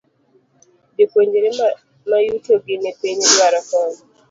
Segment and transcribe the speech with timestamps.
[0.97, 1.49] Jopuonjre
[2.09, 3.95] mayuto gi ni piny dwaro kony.